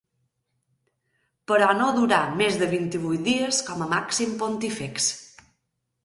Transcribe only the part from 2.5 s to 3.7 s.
de vint-i-vuit dies